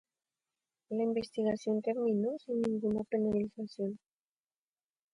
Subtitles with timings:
[0.89, 3.99] La investigación terminó sin ninguna penalización.